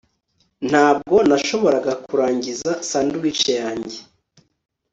Ntabwo 0.69 1.15
nashoboraga 1.29 1.91
kurangiza 2.05 2.69
sandwich 2.89 3.43
yanjye 3.59 3.97